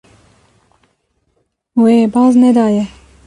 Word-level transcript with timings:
Wê 1.81 1.95
baz 2.13 2.33
nedaye. 2.41 2.83